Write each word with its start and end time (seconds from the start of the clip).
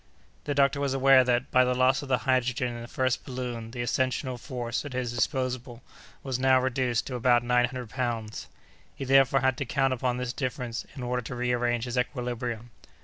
The 0.45 0.55
doctor 0.55 0.79
was 0.81 0.95
aware 0.95 1.23
that, 1.25 1.51
by 1.51 1.63
the 1.63 1.75
loss 1.75 2.01
of 2.01 2.07
the 2.09 2.17
hydrogen 2.25 2.73
in 2.73 2.81
the 2.81 2.87
first 2.87 3.23
balloon, 3.23 3.69
the 3.69 3.83
ascensional 3.83 4.39
force 4.39 4.83
at 4.83 4.93
his 4.93 5.13
disposal 5.13 5.83
was 6.23 6.39
now 6.39 6.59
reduced 6.59 7.05
to 7.05 7.13
about 7.15 7.43
nine 7.43 7.65
hundred 7.65 7.91
pounds. 7.91 8.47
He 8.95 9.05
therefore 9.05 9.41
had 9.41 9.57
to 9.57 9.65
count 9.65 9.93
upon 9.93 10.17
this 10.17 10.33
difference 10.33 10.87
in 10.95 11.03
order 11.03 11.21
to 11.21 11.35
rearrange 11.35 11.85
his 11.85 11.99
equilibrium. 11.99 12.71